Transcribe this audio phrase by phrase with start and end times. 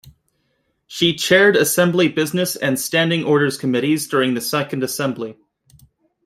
[0.87, 5.37] She chaired Assembly Business and Standing Orders Committees during the Second Assembly.